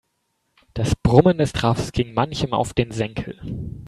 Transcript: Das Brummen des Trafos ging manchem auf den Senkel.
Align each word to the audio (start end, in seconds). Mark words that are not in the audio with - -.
Das 0.73 0.95
Brummen 0.95 1.37
des 1.37 1.53
Trafos 1.53 1.91
ging 1.91 2.15
manchem 2.15 2.53
auf 2.53 2.73
den 2.73 2.89
Senkel. 2.89 3.39